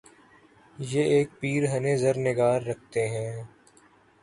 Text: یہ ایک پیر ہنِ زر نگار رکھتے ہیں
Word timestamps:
یہ 0.77 1.03
ایک 1.13 1.29
پیر 1.39 1.61
ہنِ 1.71 1.85
زر 2.01 2.15
نگار 2.27 2.59
رکھتے 2.69 3.01
ہیں 3.09 3.33